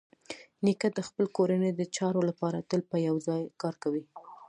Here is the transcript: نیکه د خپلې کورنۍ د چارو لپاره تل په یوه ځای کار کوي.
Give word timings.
نیکه 0.65 0.87
د 0.97 0.99
خپلې 1.07 1.27
کورنۍ 1.37 1.71
د 1.75 1.81
چارو 1.95 2.21
لپاره 2.29 2.65
تل 2.69 2.81
په 2.89 2.97
یوه 3.07 3.19
ځای 3.27 3.41
کار 3.61 3.75
کوي. 3.83 4.03